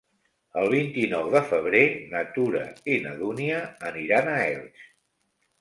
[0.61, 1.83] El vint-i-nou de febrer
[2.15, 2.63] na Tura
[2.95, 3.61] i na Dúnia
[3.91, 4.91] aniran a Elx.